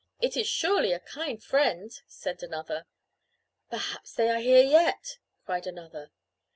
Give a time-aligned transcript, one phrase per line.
[0.19, 2.87] "It is surely a kind friend," said another.
[3.69, 6.09] "Perhaps they are here yet!" cried another.